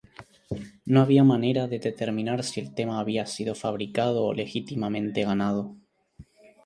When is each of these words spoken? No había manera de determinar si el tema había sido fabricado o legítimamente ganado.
No 0.93 0.99
había 1.03 1.23
manera 1.23 1.67
de 1.67 1.77
determinar 1.77 2.43
si 2.43 2.59
el 2.59 2.73
tema 2.73 2.99
había 2.99 3.27
sido 3.27 3.53
fabricado 3.53 4.25
o 4.25 4.33
legítimamente 4.33 5.21
ganado. 5.25 5.75